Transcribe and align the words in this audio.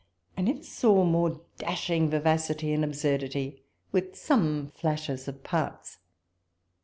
I 0.35 0.41
never 0.41 0.63
saw 0.63 1.05
more 1.05 1.39
dashing 1.59 2.09
vivacity 2.09 2.73
and 2.73 2.83
absurdity, 2.83 3.61
with 3.91 4.15
some 4.15 4.71
flashes 4.73 5.27
of 5.27 5.43
parts. 5.43 5.99